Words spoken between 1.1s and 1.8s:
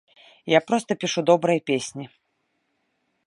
добрыя